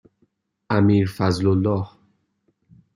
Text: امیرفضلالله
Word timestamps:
امیرفضلالله 0.69 1.89